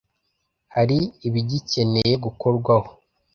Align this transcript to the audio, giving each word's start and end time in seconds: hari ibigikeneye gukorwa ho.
hari 0.75 0.99
ibigikeneye 1.27 2.13
gukorwa 2.23 2.73
ho. 2.83 2.89